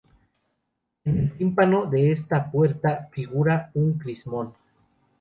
En 1.05 1.19
el 1.19 1.37
tímpano 1.37 1.85
de 1.85 2.09
esta 2.09 2.49
puerta 2.49 3.07
figura 3.11 3.69
un 3.75 3.99
crismón. 3.99 4.55